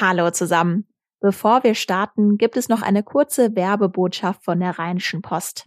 [0.00, 0.88] Hallo zusammen.
[1.20, 5.66] Bevor wir starten, gibt es noch eine kurze Werbebotschaft von der Rheinischen Post.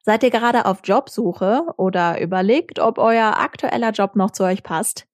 [0.00, 5.06] Seid ihr gerade auf Jobsuche oder überlegt, ob euer aktueller Job noch zu euch passt?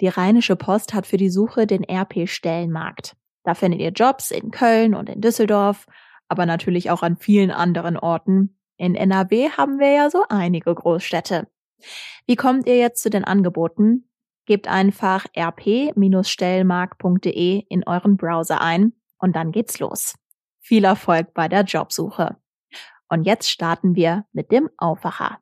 [0.00, 3.16] Die Rheinische Post hat für die Suche den RP-Stellenmarkt.
[3.42, 5.86] Da findet ihr Jobs in Köln und in Düsseldorf,
[6.26, 8.58] aber natürlich auch an vielen anderen Orten.
[8.78, 11.48] In NRW haben wir ja so einige Großstädte.
[12.26, 14.08] Wie kommt ihr jetzt zu den Angeboten?
[14.46, 20.16] Gebt einfach rp-stellmarkt.de in euren Browser ein und dann geht's los.
[20.60, 22.36] Viel Erfolg bei der Jobsuche.
[23.08, 25.38] Und jetzt starten wir mit dem Aufwacher.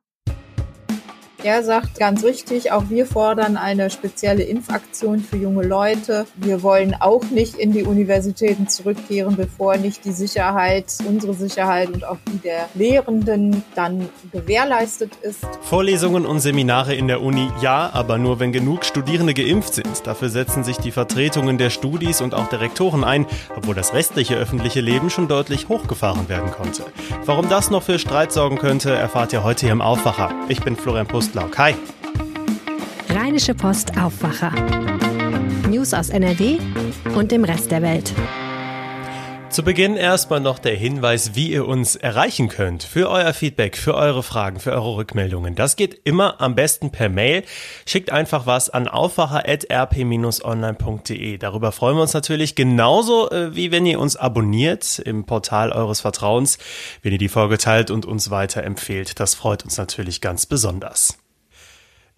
[1.45, 6.25] Er sagt ganz richtig, auch wir fordern eine spezielle Impfaktion für junge Leute.
[6.37, 12.05] Wir wollen auch nicht in die Universitäten zurückkehren, bevor nicht die Sicherheit, unsere Sicherheit und
[12.05, 15.45] auch die der Lehrenden dann gewährleistet ist.
[15.63, 20.07] Vorlesungen und Seminare in der Uni ja, aber nur wenn genug Studierende geimpft sind.
[20.07, 24.37] Dafür setzen sich die Vertretungen der Studis und auch der Rektoren ein, obwohl das restliche
[24.37, 26.85] öffentliche Leben schon deutlich hochgefahren werden konnte.
[27.25, 30.31] Warum das noch für Streit sorgen könnte, erfahrt ihr heute hier im Aufwacher.
[30.47, 31.57] Ich bin Florian Pust Postlauk.
[31.57, 31.73] Hi.
[33.09, 34.51] Rheinische Post Aufwacher.
[35.67, 36.59] News aus NRW
[37.15, 38.13] und dem Rest der Welt.
[39.49, 42.81] Zu Beginn erstmal noch der Hinweis, wie ihr uns erreichen könnt.
[42.81, 45.53] Für euer Feedback, für eure Fragen, für eure Rückmeldungen.
[45.53, 47.43] Das geht immer am besten per Mail.
[47.85, 51.37] Schickt einfach was an aufwacher.rp-online.de.
[51.37, 56.01] Darüber freuen wir uns natürlich genauso, äh, wie wenn ihr uns abonniert im Portal eures
[56.01, 56.57] Vertrauens,
[57.03, 59.19] wenn ihr die Folge teilt und uns weiterempfehlt.
[59.19, 61.19] Das freut uns natürlich ganz besonders.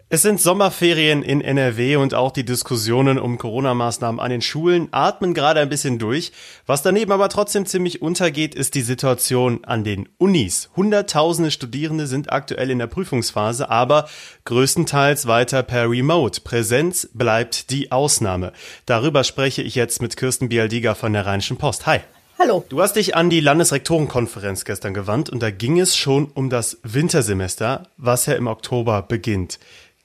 [0.08, 5.34] Es sind Sommerferien in NRW und auch die Diskussionen um Corona-Maßnahmen an den Schulen atmen
[5.34, 6.30] gerade ein bisschen durch.
[6.64, 10.70] Was daneben aber trotzdem ziemlich untergeht, ist die Situation an den Unis.
[10.76, 14.08] Hunderttausende Studierende sind aktuell in der Prüfungsphase, aber
[14.44, 16.40] größtenteils weiter per Remote.
[16.42, 18.52] Präsenz bleibt die Ausnahme.
[18.86, 21.86] Darüber spreche ich jetzt mit Kirsten Bialdiga von der Rheinischen Post.
[21.86, 21.98] Hi.
[22.38, 22.64] Hallo.
[22.68, 26.78] Du hast dich an die Landesrektorenkonferenz gestern gewandt und da ging es schon um das
[26.82, 29.58] Wintersemester, was ja im Oktober beginnt.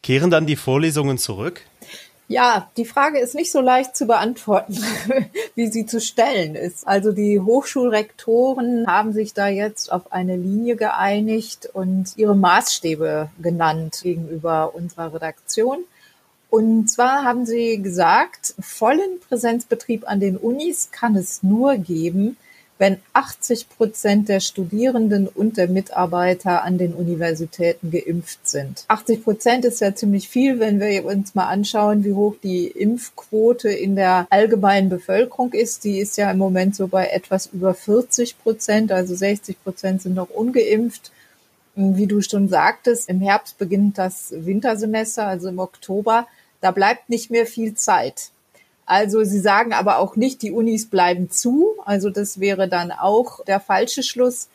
[0.03, 1.61] Kehren dann die Vorlesungen zurück?
[2.31, 4.77] Ja, die Frage ist nicht so leicht zu beantworten,
[5.55, 6.87] wie sie zu stellen ist.
[6.87, 13.99] Also die Hochschulrektoren haben sich da jetzt auf eine Linie geeinigt und ihre Maßstäbe genannt
[14.01, 15.79] gegenüber unserer Redaktion.
[16.49, 22.37] Und zwar haben sie gesagt, vollen Präsenzbetrieb an den Unis kann es nur geben,
[22.81, 28.85] wenn 80 Prozent der Studierenden und der Mitarbeiter an den Universitäten geimpft sind.
[28.87, 33.69] 80 Prozent ist ja ziemlich viel, wenn wir uns mal anschauen, wie hoch die Impfquote
[33.69, 35.83] in der allgemeinen Bevölkerung ist.
[35.83, 40.15] Die ist ja im Moment so bei etwas über 40 Prozent, also 60 Prozent sind
[40.15, 41.11] noch ungeimpft.
[41.75, 46.25] Wie du schon sagtest, im Herbst beginnt das Wintersemester, also im Oktober.
[46.61, 48.31] Da bleibt nicht mehr viel Zeit.
[48.91, 51.75] Also sie sagen aber auch nicht, die Unis bleiben zu.
[51.85, 54.49] Also das wäre dann auch der falsche Schluss.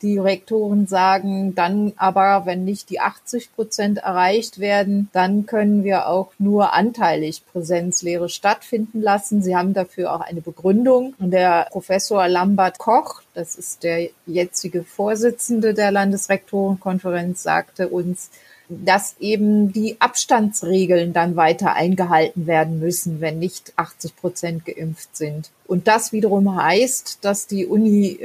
[0.00, 6.08] Die Rektoren sagen dann aber, wenn nicht die 80 Prozent erreicht werden, dann können wir
[6.08, 9.42] auch nur anteilig Präsenzlehre stattfinden lassen.
[9.42, 11.12] Sie haben dafür auch eine Begründung.
[11.18, 18.30] Und der Professor Lambert Koch, das ist der jetzige Vorsitzende der Landesrektorenkonferenz, sagte uns,
[18.84, 25.50] dass eben die Abstandsregeln dann weiter eingehalten werden müssen, wenn nicht 80 Prozent geimpft sind.
[25.66, 28.18] Und das wiederum heißt, dass die Uni,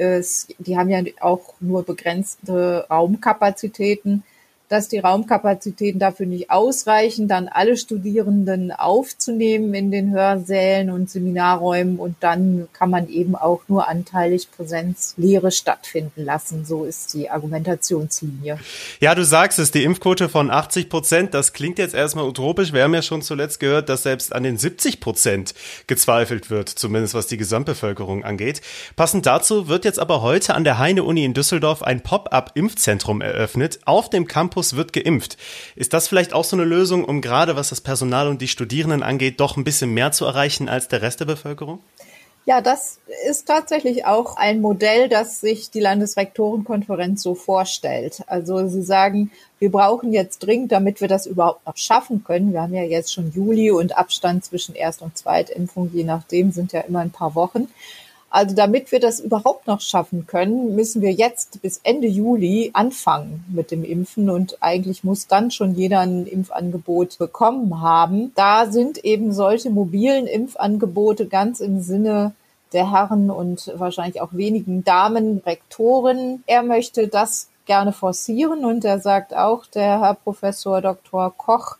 [0.59, 4.23] die haben ja auch nur begrenzte Raumkapazitäten,
[4.69, 11.97] dass die Raumkapazitäten dafür nicht ausreichen, dann alle Studierenden aufzunehmen in den Hörsälen und Seminarräumen
[11.97, 16.65] und dann kann man eben auch nur anteilig Präsenzlehre stattfinden lassen.
[16.65, 18.59] So ist die Argumentationslinie.
[18.99, 22.73] Ja, du sagst es, die Impfquote von 80 Prozent, das klingt jetzt erstmal utopisch.
[22.73, 25.53] Wir haben ja schon zuletzt gehört, dass selbst an den 70 Prozent
[25.87, 28.61] gezweifelt wird, zumindest was die Gesamtbevölkerung angeht.
[28.97, 34.09] Passend dazu wird jetzt aber heute an der Heine-Uni in Düsseldorf ein Pop-up-Impfzentrum eröffnet auf
[34.09, 35.37] dem Campus Campus wird geimpft.
[35.75, 39.03] Ist das vielleicht auch so eine Lösung, um gerade was das Personal und die Studierenden
[39.03, 41.77] angeht, doch ein bisschen mehr zu erreichen als der Rest der Bevölkerung?
[42.45, 42.97] Ja, das
[43.29, 48.23] ist tatsächlich auch ein Modell, das sich die Landesrektorenkonferenz so vorstellt.
[48.25, 52.53] Also sie sagen, wir brauchen jetzt dringend, damit wir das überhaupt noch schaffen können.
[52.53, 56.71] Wir haben ja jetzt schon Juli und Abstand zwischen Erst- und Zweitimpfung, je nachdem, sind
[56.71, 57.67] ja immer ein paar Wochen.
[58.29, 63.45] Also damit wir das überhaupt noch schaffen können, müssen wir jetzt bis Ende Juli anfangen
[63.47, 68.33] mit dem Impfen und eigentlich muss dann schon jeder ein Impfangebot bekommen haben.
[68.35, 72.33] Da sind eben solche mobilen Impfangebote ganz im Sinne
[72.73, 76.43] der Herren und wahrscheinlich auch wenigen Damen Rektoren.
[76.47, 81.33] Er möchte das gerne forcieren und er sagt auch, der Herr Professor Dr.
[81.35, 81.77] Koch,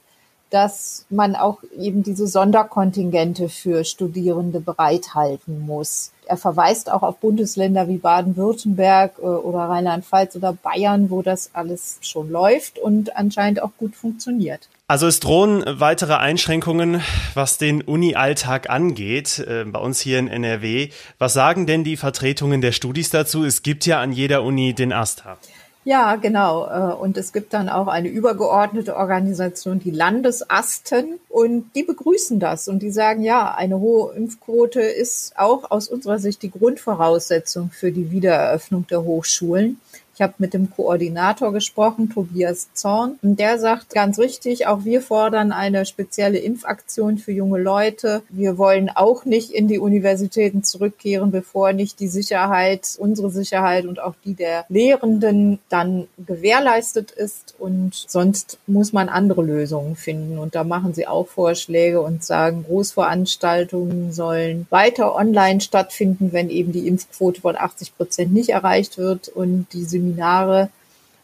[0.50, 6.12] dass man auch eben diese Sonderkontingente für Studierende bereithalten muss.
[6.26, 12.00] Er verweist auch auf Bundesländer wie Baden-Württemberg äh, oder Rheinland-Pfalz oder Bayern, wo das alles
[12.02, 14.68] schon läuft und anscheinend auch gut funktioniert.
[14.90, 17.02] Also es drohen weitere Einschränkungen,
[17.34, 20.90] was den Uni-Alltag angeht, äh, bei uns hier in NRW.
[21.18, 23.44] Was sagen denn die Vertretungen der Studis dazu?
[23.44, 25.38] Es gibt ja an jeder Uni den AStA.
[25.88, 26.68] Ja, genau.
[26.68, 32.68] Äh, und es gibt dann auch eine übergeordnete Organisation, die Landesasten, und die begrüßen das
[32.68, 37.94] und die sagen, ja, eine hohe Impfquote ist auch aus unserer Sicht die Grundvoraussetzung für
[37.94, 39.80] die Wiedereröffnung der Hochschulen.
[40.18, 45.02] Ich habe mit dem Koordinator gesprochen, Tobias Zorn, und der sagt ganz richtig, auch wir
[45.02, 48.24] fordern eine spezielle Impfaktion für junge Leute.
[48.30, 54.00] Wir wollen auch nicht in die Universitäten zurückkehren, bevor nicht die Sicherheit, unsere Sicherheit und
[54.00, 57.54] auch die der Lehrenden dann gewährleistet ist.
[57.60, 60.40] Und sonst muss man andere Lösungen finden.
[60.40, 66.72] Und da machen sie auch Vorschläge und sagen, Großveranstaltungen sollen weiter online stattfinden, wenn eben
[66.72, 70.70] die Impfquote von 80 Prozent nicht erreicht wird und die Seminare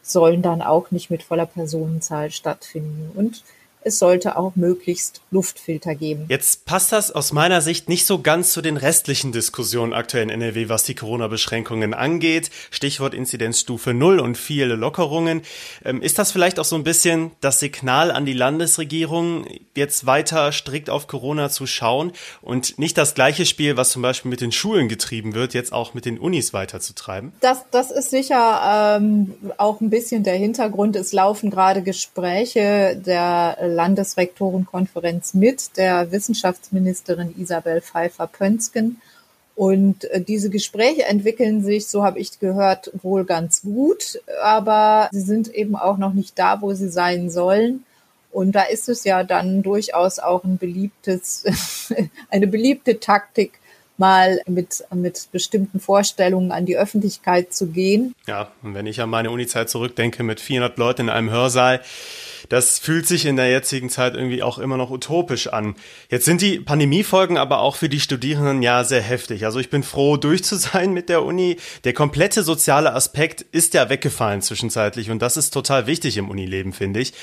[0.02, 3.10] sollen dann auch nicht mit voller Personenzahl stattfinden.
[3.14, 3.42] Und
[3.84, 6.26] es sollte auch möglichst Luftfilter geben.
[6.28, 10.30] Jetzt passt das aus meiner Sicht nicht so ganz zu den restlichen Diskussionen aktuell in
[10.30, 12.50] NRW, was die Corona-Beschränkungen angeht.
[12.70, 15.42] Stichwort Inzidenzstufe Null und viele Lockerungen.
[15.84, 19.46] Ähm, ist das vielleicht auch so ein bisschen das Signal an die Landesregierung,
[19.76, 24.30] jetzt weiter strikt auf Corona zu schauen und nicht das gleiche Spiel, was zum Beispiel
[24.30, 27.32] mit den Schulen getrieben wird, jetzt auch mit den Unis weiterzutreiben?
[27.40, 30.96] Das, das ist sicher ähm, auch ein bisschen der Hintergrund.
[30.96, 39.00] Es laufen gerade Gespräche der Landesrektorenkonferenz mit der Wissenschaftsministerin Isabel Pfeiffer-Pönsken.
[39.56, 45.20] Und äh, diese Gespräche entwickeln sich, so habe ich gehört, wohl ganz gut, aber sie
[45.20, 47.84] sind eben auch noch nicht da, wo sie sein sollen.
[48.32, 51.44] Und da ist es ja dann durchaus auch ein beliebtes,
[52.30, 53.60] eine beliebte Taktik,
[53.96, 58.14] mal mit, mit bestimmten Vorstellungen an die Öffentlichkeit zu gehen.
[58.26, 61.80] Ja, und wenn ich an meine Unizeit zurückdenke mit 400 Leuten in einem Hörsaal,
[62.48, 65.74] das fühlt sich in der jetzigen Zeit irgendwie auch immer noch utopisch an.
[66.10, 69.44] Jetzt sind die Pandemiefolgen aber auch für die Studierenden ja sehr heftig.
[69.44, 71.56] Also ich bin froh, durch zu sein mit der Uni.
[71.84, 76.72] Der komplette soziale Aspekt ist ja weggefallen zwischenzeitlich und das ist total wichtig im Unileben,
[76.72, 77.14] finde ich.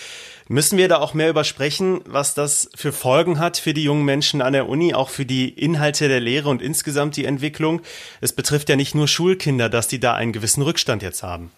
[0.48, 4.42] Müssen wir da auch mehr übersprechen, was das für Folgen hat für die jungen Menschen
[4.42, 7.82] an der Uni, auch für die Inhalte der Lehre und insgesamt die Entwicklung?
[8.20, 11.52] Es betrifft ja nicht nur Schulkinder, dass die da einen gewissen Rückstand jetzt haben.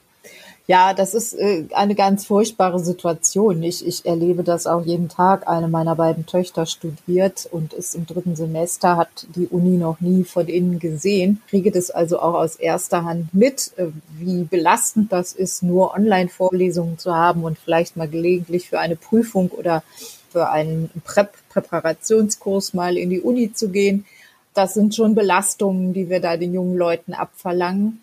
[0.65, 3.62] Ja, das ist äh, eine ganz furchtbare Situation.
[3.63, 5.45] Ich, ich erlebe das auch jeden Tag.
[5.45, 10.24] Eine meiner beiden Töchter studiert und ist im dritten Semester, hat die Uni noch nie
[10.24, 13.88] von innen gesehen, kriege das also auch aus erster Hand mit, äh,
[14.18, 19.50] wie belastend das ist, nur Online-Vorlesungen zu haben und vielleicht mal gelegentlich für eine Prüfung
[19.50, 19.83] oder
[20.31, 24.06] für einen Prep-Präparationskurs mal in die Uni zu gehen.
[24.54, 28.01] Das sind schon Belastungen, die wir da den jungen Leuten abverlangen.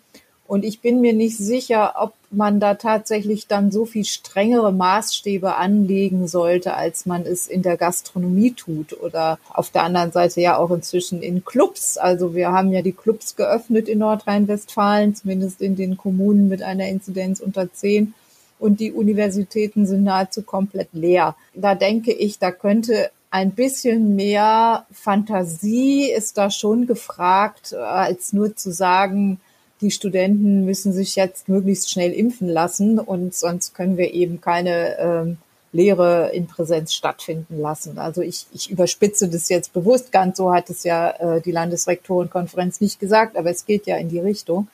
[0.51, 5.55] Und ich bin mir nicht sicher, ob man da tatsächlich dann so viel strengere Maßstäbe
[5.55, 10.57] anlegen sollte, als man es in der Gastronomie tut oder auf der anderen Seite ja
[10.57, 11.97] auch inzwischen in Clubs.
[11.97, 16.89] Also wir haben ja die Clubs geöffnet in Nordrhein-Westfalen, zumindest in den Kommunen mit einer
[16.89, 18.13] Inzidenz unter zehn.
[18.59, 21.37] Und die Universitäten sind nahezu komplett leer.
[21.53, 28.57] Da denke ich, da könnte ein bisschen mehr Fantasie ist da schon gefragt, als nur
[28.57, 29.39] zu sagen,
[29.81, 34.97] die Studenten müssen sich jetzt möglichst schnell impfen lassen und sonst können wir eben keine
[34.99, 35.37] ähm,
[35.73, 37.97] Lehre in Präsenz stattfinden lassen.
[37.97, 42.81] Also ich, ich überspitze das jetzt bewusst, ganz so hat es ja äh, die Landesrektorenkonferenz
[42.81, 44.67] nicht gesagt, aber es geht ja in die Richtung.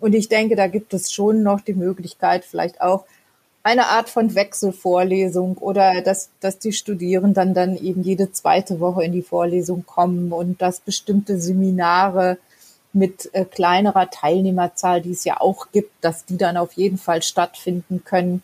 [0.00, 3.04] Und ich denke, da gibt es schon noch die Möglichkeit, vielleicht auch
[3.62, 9.12] eine Art von Wechselvorlesung oder dass, dass die Studierenden dann eben jede zweite Woche in
[9.12, 12.38] die Vorlesung kommen und dass bestimmte Seminare
[12.92, 17.22] mit äh, kleinerer Teilnehmerzahl, die es ja auch gibt, dass die dann auf jeden Fall
[17.22, 18.42] stattfinden können.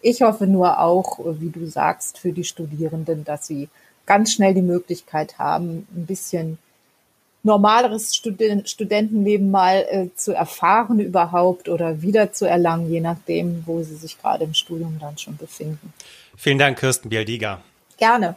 [0.00, 3.68] Ich hoffe nur auch, äh, wie du sagst, für die Studierenden, dass sie
[4.06, 6.58] ganz schnell die Möglichkeit haben, ein bisschen
[7.42, 13.82] normaleres Studen Studentenleben mal äh, zu erfahren überhaupt oder wieder zu erlangen, je nachdem, wo
[13.82, 15.92] sie sich gerade im Studium dann schon befinden.
[16.36, 17.60] Vielen Dank, Kirsten Bialdiga.
[17.96, 18.36] Gerne.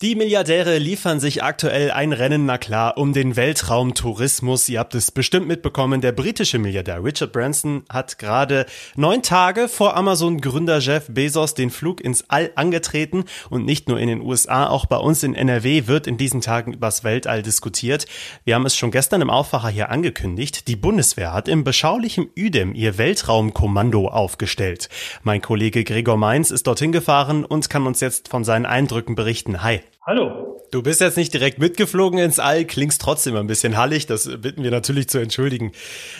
[0.00, 4.68] Die Milliardäre liefern sich aktuell ein Rennen, na klar, um den Weltraumtourismus.
[4.68, 6.00] Ihr habt es bestimmt mitbekommen.
[6.00, 12.00] Der britische Milliardär Richard Branson hat gerade neun Tage vor Amazon-Gründer Jeff Bezos den Flug
[12.00, 13.24] ins All angetreten.
[13.50, 16.74] Und nicht nur in den USA, auch bei uns in NRW wird in diesen Tagen
[16.74, 18.06] übers Weltall diskutiert.
[18.44, 20.68] Wir haben es schon gestern im Aufwacher hier angekündigt.
[20.68, 24.90] Die Bundeswehr hat im beschaulichen Üdem ihr Weltraumkommando aufgestellt.
[25.24, 29.64] Mein Kollege Gregor Mainz ist dorthin gefahren und kann uns jetzt von seinen Eindrücken berichten.
[29.64, 29.80] Hi.
[30.08, 30.62] Hallo.
[30.70, 34.62] Du bist jetzt nicht direkt mitgeflogen ins All, klingst trotzdem ein bisschen hallig, das bitten
[34.62, 35.72] wir natürlich zu entschuldigen.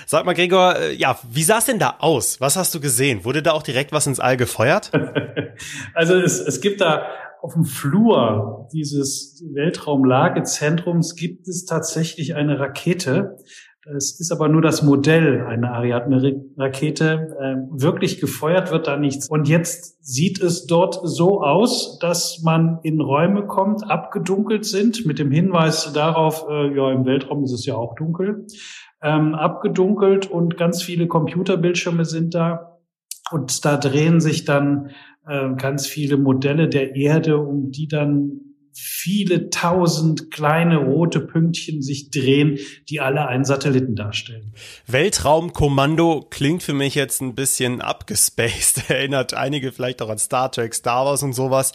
[0.04, 2.38] Sag mal, Gregor, äh, ja, wie sah es denn da aus?
[2.38, 3.24] Was hast du gesehen?
[3.24, 4.92] Wurde da auch direkt was ins All gefeuert?
[5.94, 7.06] also es, es gibt da
[7.40, 13.38] auf dem Flur dieses Weltraumlagezentrums gibt es tatsächlich eine Rakete,
[13.96, 17.36] es ist aber nur das Modell einer Ariadne-Rakete.
[17.40, 19.28] Ähm, wirklich gefeuert wird da nichts.
[19.28, 25.18] Und jetzt sieht es dort so aus, dass man in Räume kommt, abgedunkelt sind, mit
[25.18, 28.46] dem Hinweis darauf, äh, ja, im Weltraum ist es ja auch dunkel,
[29.02, 32.78] ähm, abgedunkelt und ganz viele Computerbildschirme sind da.
[33.30, 34.90] Und da drehen sich dann
[35.26, 38.47] äh, ganz viele Modelle der Erde, um die dann
[38.80, 42.58] viele tausend kleine rote Pünktchen sich drehen,
[42.88, 44.52] die alle einen Satelliten darstellen.
[44.86, 48.88] Weltraumkommando klingt für mich jetzt ein bisschen abgespaced.
[48.88, 51.72] Erinnert einige vielleicht auch an Star Trek, Star Wars und sowas.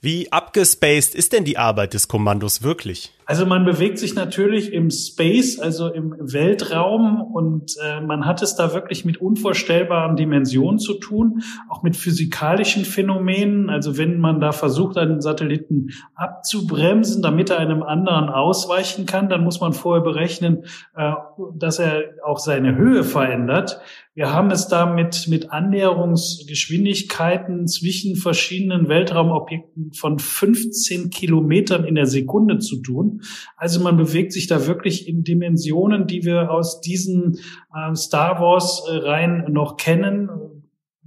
[0.00, 3.12] Wie abgespaced ist denn die Arbeit des Kommandos wirklich?
[3.32, 8.56] Also man bewegt sich natürlich im Space, also im Weltraum und äh, man hat es
[8.56, 13.70] da wirklich mit unvorstellbaren Dimensionen zu tun, auch mit physikalischen Phänomenen.
[13.70, 19.44] Also wenn man da versucht, einen Satelliten abzubremsen, damit er einem anderen ausweichen kann, dann
[19.44, 21.14] muss man vorher berechnen, äh,
[21.56, 23.80] dass er auch seine Höhe verändert.
[24.14, 32.04] Wir haben es da mit, mit Annäherungsgeschwindigkeiten zwischen verschiedenen Weltraumobjekten von 15 Kilometern in der
[32.04, 33.21] Sekunde zu tun.
[33.56, 37.38] Also man bewegt sich da wirklich in Dimensionen, die wir aus diesen
[37.74, 40.28] äh, Star Wars äh, Reihen noch kennen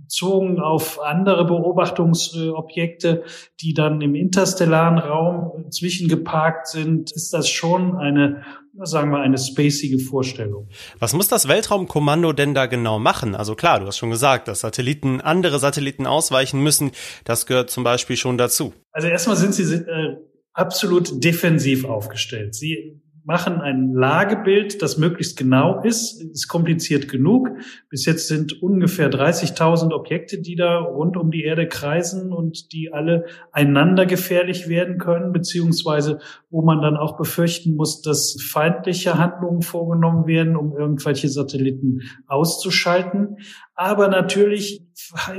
[0.06, 3.24] bezogen auf andere Beobachtungsobjekte,
[3.62, 8.44] die dann im interstellaren Raum zwischengeparkt sind, ist das schon eine,
[8.84, 10.70] sagen wir, eine spacige Vorstellung.
[11.00, 13.36] Was muss das Weltraumkommando denn da genau machen?
[13.36, 16.92] Also klar, du hast schon gesagt, dass Satelliten, andere Satelliten ausweichen müssen.
[17.24, 18.74] Das gehört zum Beispiel schon dazu.
[18.92, 20.18] Also erstmal sind sie äh,
[20.56, 22.56] absolut defensiv aufgestellt.
[22.56, 27.50] Sie machen ein Lagebild, das möglichst genau ist, ist kompliziert genug.
[27.90, 32.94] Bis jetzt sind ungefähr 30.000 Objekte, die da rund um die Erde kreisen und die
[32.94, 36.20] alle einander gefährlich werden können, beziehungsweise
[36.52, 43.38] wo man dann auch befürchten muss, dass feindliche Handlungen vorgenommen werden, um irgendwelche Satelliten auszuschalten.
[43.74, 44.85] Aber natürlich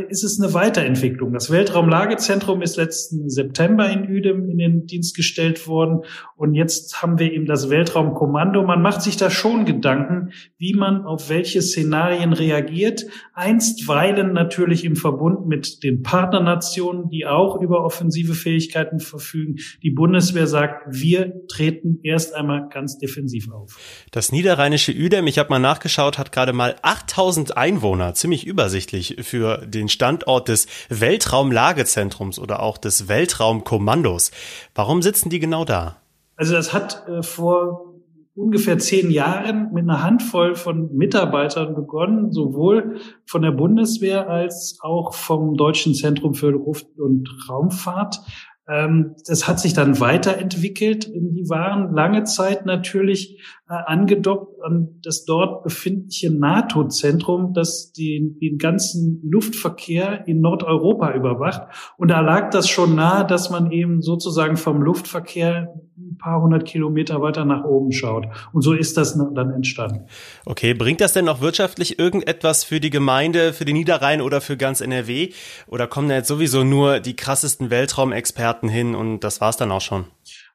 [0.09, 1.33] ist es eine Weiterentwicklung.
[1.33, 6.03] Das Weltraumlagezentrum ist letzten September in Udem in den Dienst gestellt worden.
[6.37, 8.63] Und jetzt haben wir eben das Weltraumkommando.
[8.63, 13.07] Man macht sich da schon Gedanken, wie man auf welche Szenarien reagiert.
[13.33, 19.57] Einstweilen natürlich im Verbund mit den Partnernationen, die auch über offensive Fähigkeiten verfügen.
[19.83, 23.79] Die Bundeswehr sagt, wir treten erst einmal ganz defensiv auf.
[24.11, 29.46] Das niederrheinische Udem, ich habe mal nachgeschaut, hat gerade mal 8000 Einwohner ziemlich übersichtlich für
[29.67, 34.31] den Standort des Weltraumlagezentrums oder auch des Weltraumkommandos.
[34.75, 35.97] Warum sitzen die genau da?
[36.37, 37.95] Also das hat äh, vor
[38.37, 45.15] ungefähr zehn Jahren mit einer Handvoll von Mitarbeitern begonnen, sowohl von der Bundeswehr als auch
[45.15, 48.21] vom Deutschen Zentrum für Luft- und Raumfahrt.
[48.69, 51.07] Ähm, das hat sich dann weiterentwickelt.
[51.15, 58.59] Die waren lange Zeit natürlich äh, angedockt an das dort befindliche NATO-Zentrum, das den, den
[58.59, 61.63] ganzen Luftverkehr in Nordeuropa überwacht.
[61.97, 65.75] Und da lag das schon nahe, dass man eben sozusagen vom Luftverkehr
[66.17, 68.27] ein paar hundert Kilometer weiter nach oben schaut.
[68.53, 70.07] Und so ist das dann entstanden.
[70.45, 74.57] Okay, bringt das denn auch wirtschaftlich irgendetwas für die Gemeinde, für den Niederrhein oder für
[74.57, 75.31] ganz NRW?
[75.67, 79.81] Oder kommen da jetzt sowieso nur die krassesten Weltraumexperten hin und das war's dann auch
[79.81, 80.07] schon?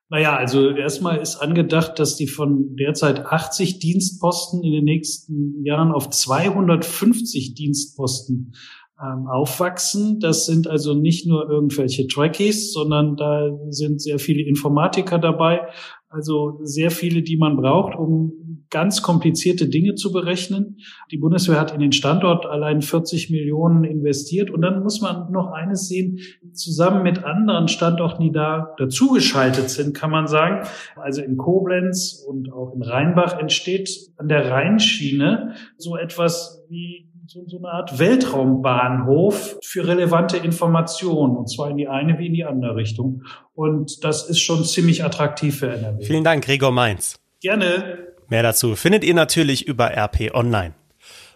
[0.09, 5.93] Naja, also erstmal ist angedacht, dass die von derzeit 80 Dienstposten in den nächsten Jahren
[5.93, 8.53] auf 250 Dienstposten
[9.01, 10.19] ähm, aufwachsen.
[10.19, 15.61] Das sind also nicht nur irgendwelche Trackies, sondern da sind sehr viele Informatiker dabei.
[16.09, 20.77] Also sehr viele, die man braucht, um ganz komplizierte Dinge zu berechnen.
[21.09, 24.51] Die Bundeswehr hat in den Standort allein 40 Millionen investiert.
[24.51, 26.19] Und dann muss man noch eines sehen,
[26.53, 30.67] zusammen mit anderen Standorten, die da dazugeschaltet sind, kann man sagen.
[30.95, 37.43] Also in Koblenz und auch in Rheinbach entsteht an der Rheinschiene so etwas wie so,
[37.47, 42.45] so eine Art Weltraumbahnhof für relevante Informationen, und zwar in die eine wie in die
[42.45, 43.23] andere Richtung.
[43.53, 46.03] Und das ist schon ziemlich attraktiv für NRW.
[46.03, 47.19] Vielen Dank, Gregor Mainz.
[47.41, 48.13] Gerne.
[48.27, 50.73] Mehr dazu findet ihr natürlich über RP Online.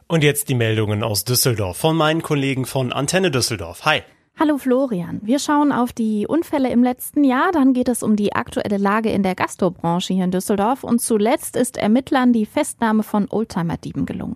[0.07, 3.85] Und jetzt die Meldungen aus Düsseldorf von meinen Kollegen von Antenne Düsseldorf.
[3.85, 4.01] Hi.
[4.37, 8.33] Hallo Florian, wir schauen auf die Unfälle im letzten Jahr, dann geht es um die
[8.33, 13.27] aktuelle Lage in der Gastrobranche hier in Düsseldorf und zuletzt ist Ermittlern die Festnahme von
[13.29, 14.35] Oldtimer-Dieben gelungen.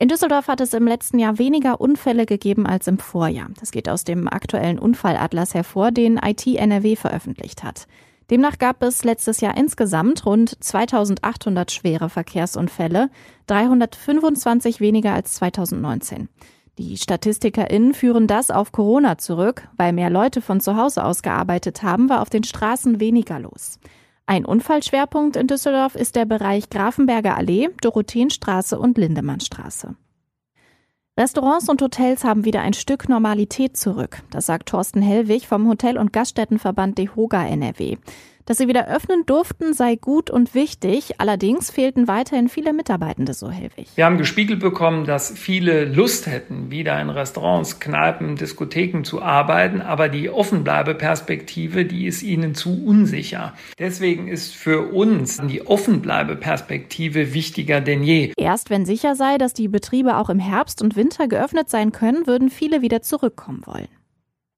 [0.00, 3.50] In Düsseldorf hat es im letzten Jahr weniger Unfälle gegeben als im Vorjahr.
[3.60, 7.86] Das geht aus dem aktuellen Unfallatlas hervor, den IT NRW veröffentlicht hat.
[8.30, 13.10] Demnach gab es letztes Jahr insgesamt rund 2800 schwere Verkehrsunfälle,
[13.48, 16.30] 325 weniger als 2019.
[16.78, 19.68] Die StatistikerInnen führen das auf Corona zurück.
[19.76, 23.78] Weil mehr Leute von zu Hause aus gearbeitet haben, war auf den Straßen weniger los.
[24.30, 29.96] Ein Unfallschwerpunkt in Düsseldorf ist der Bereich Grafenberger Allee, Dorotheenstraße und Lindemannstraße.
[31.18, 34.22] Restaurants und Hotels haben wieder ein Stück Normalität zurück.
[34.30, 37.96] Das sagt Thorsten Hellwig vom Hotel- und Gaststättenverband DEHOGA NRW.
[38.50, 41.20] Dass sie wieder öffnen durften, sei gut und wichtig.
[41.20, 43.86] Allerdings fehlten weiterhin viele Mitarbeitende, so Helwig.
[43.94, 49.80] Wir haben gespiegelt bekommen, dass viele Lust hätten, wieder in Restaurants, Kneipen, Diskotheken zu arbeiten,
[49.80, 53.54] aber die Offenbleibeperspektive, die ist ihnen zu unsicher.
[53.78, 58.32] Deswegen ist für uns die Offenbleibeperspektive wichtiger denn je.
[58.36, 62.26] Erst wenn sicher sei, dass die Betriebe auch im Herbst und Winter geöffnet sein können,
[62.26, 63.86] würden viele wieder zurückkommen wollen.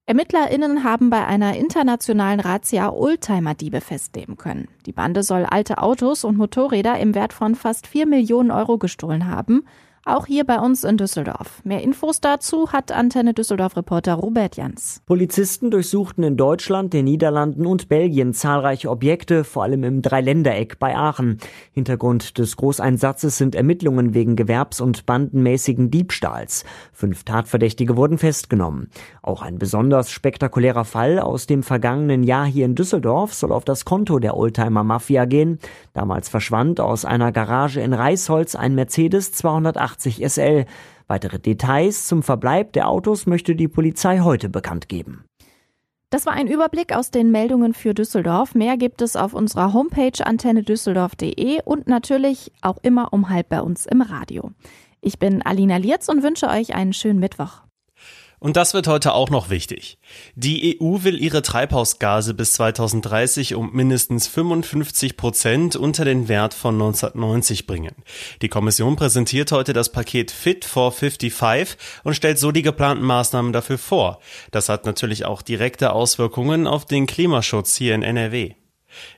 [0.05, 4.67] ErmittlerInnen haben bei einer internationalen Razzia Oldtimer-Diebe festnehmen können.
[4.85, 9.29] Die Bande soll alte Autos und Motorräder im Wert von fast 4 Millionen Euro gestohlen
[9.29, 9.63] haben
[10.05, 11.61] auch hier bei uns in Düsseldorf.
[11.63, 15.01] Mehr Infos dazu hat Antenne Düsseldorf-Reporter Robert Jans.
[15.05, 20.95] Polizisten durchsuchten in Deutschland, den Niederlanden und Belgien zahlreiche Objekte, vor allem im Dreiländereck bei
[20.97, 21.37] Aachen.
[21.71, 26.65] Hintergrund des Großeinsatzes sind Ermittlungen wegen gewerbs- und bandenmäßigen Diebstahls.
[26.91, 28.89] Fünf Tatverdächtige wurden festgenommen.
[29.21, 33.85] Auch ein besonders spektakulärer Fall aus dem vergangenen Jahr hier in Düsseldorf soll auf das
[33.85, 35.59] Konto der Oldtimer Mafia gehen.
[35.93, 40.65] Damals verschwand aus einer Garage in Reisholz ein Mercedes 280 80 SL.
[41.07, 45.25] Weitere Details zum Verbleib der Autos möchte die Polizei heute bekannt geben.
[46.09, 48.53] Das war ein Überblick aus den Meldungen für Düsseldorf.
[48.53, 53.85] Mehr gibt es auf unserer Homepage antennedüsseldorf.de und natürlich auch immer um halb bei uns
[53.85, 54.51] im Radio.
[55.01, 57.63] Ich bin Alina Lierz und wünsche euch einen schönen Mittwoch.
[58.43, 59.97] Und das wird heute auch noch wichtig.
[60.35, 66.75] Die EU will ihre Treibhausgase bis 2030 um mindestens 55 Prozent unter den Wert von
[66.75, 67.95] 1990 bringen.
[68.41, 73.53] Die Kommission präsentiert heute das Paket Fit for 55 und stellt so die geplanten Maßnahmen
[73.53, 74.19] dafür vor.
[74.51, 78.55] Das hat natürlich auch direkte Auswirkungen auf den Klimaschutz hier in NRW.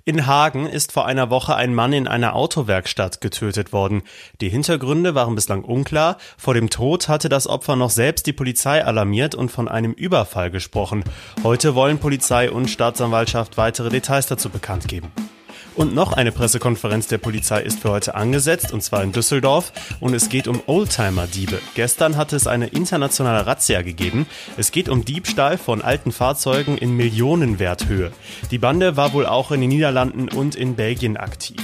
[0.04, 4.04] In Hagen ist vor einer Woche ein Mann in einer Autowerkstatt getötet worden.
[4.42, 6.18] Die Hintergründe waren bislang unklar.
[6.38, 10.52] Vor dem Tod hatte das Opfer noch selbst die Polizei alarmiert und von einem Überfall
[10.52, 11.04] gesprochen.
[11.44, 15.12] Heute wollen Polizei und Staatsanwaltschaft weitere Details dazu bekannt geben.
[15.76, 19.74] Und noch eine Pressekonferenz der Polizei ist für heute angesetzt, und zwar in Düsseldorf.
[20.00, 21.60] Und es geht um Oldtimer-Diebe.
[21.76, 24.26] Gestern hatte es eine internationale Razzia gegeben.
[24.56, 28.12] Es geht um Diebstahl von alten Fahrzeugen in Millionenwerthöhe.
[28.52, 31.62] Die Bande war wohl auch in den Niederlanden und in Belgien aktiv.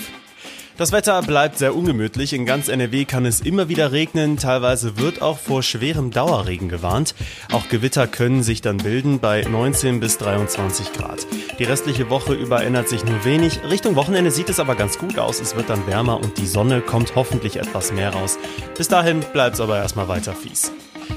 [0.78, 2.34] Das Wetter bleibt sehr ungemütlich.
[2.34, 4.38] In ganz NRW kann es immer wieder regnen.
[4.38, 7.14] Teilweise wird auch vor schwerem Dauerregen gewarnt.
[7.52, 11.28] Auch Gewitter können sich dann bilden bei 19 bis 23 Grad.
[11.60, 13.60] Die restliche Woche über ändert sich nur wenig.
[13.70, 15.40] Richtung Wochenende sieht es aber ganz gut aus.
[15.40, 18.40] Es wird dann wärmer und die Sonne kommt hoffentlich etwas mehr raus.
[18.78, 20.72] Bis dahin bleibt es aber erstmal weiter fies.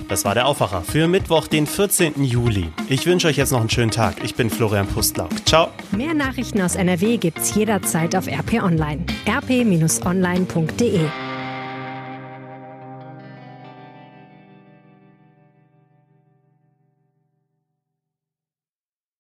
[0.09, 2.23] Das war der Aufwacher für Mittwoch, den 14.
[2.25, 2.69] Juli.
[2.89, 4.23] Ich wünsche euch jetzt noch einen schönen Tag.
[4.23, 5.31] Ich bin Florian Pustlauk.
[5.47, 5.69] Ciao.
[5.93, 9.05] Mehr Nachrichten aus NRW gibt's jederzeit auf RP Online.
[9.27, 11.01] rp-online.de